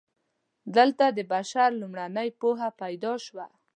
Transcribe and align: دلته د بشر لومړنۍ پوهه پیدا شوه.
دلته 0.75 1.05
د 1.17 1.19
بشر 1.33 1.69
لومړنۍ 1.81 2.29
پوهه 2.39 2.69
پیدا 2.81 3.13
شوه. 3.25 3.45